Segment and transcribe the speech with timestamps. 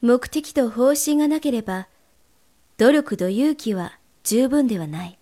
[0.00, 1.88] 目的と方針がなければ、
[2.76, 5.17] 努力と勇気は十分ではない。